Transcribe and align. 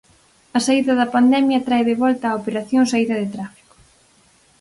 A 0.57 0.59
saída 0.67 0.93
da 0.99 1.11
pandemia 1.15 1.65
trae 1.67 1.83
de 1.89 1.99
volta 2.03 2.25
a 2.29 2.37
operación 2.41 2.83
saída 2.91 3.15
de 3.21 3.27
tráfico. 3.35 3.75